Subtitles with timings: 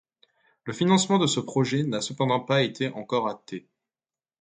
[0.63, 3.67] Le financement de ce projet n'a cependant pas été encore acté.